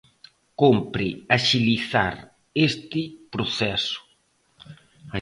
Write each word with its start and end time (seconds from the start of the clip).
Compre 0.61 1.07
axilizar 1.37 2.13
este 2.67 3.01
proceso. 3.33 3.99